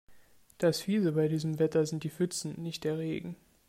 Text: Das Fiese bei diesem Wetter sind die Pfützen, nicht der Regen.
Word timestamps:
Das 0.57 0.81
Fiese 0.81 1.11
bei 1.11 1.27
diesem 1.27 1.59
Wetter 1.59 1.85
sind 1.85 2.03
die 2.03 2.09
Pfützen, 2.09 2.55
nicht 2.59 2.85
der 2.85 2.97
Regen. 2.97 3.35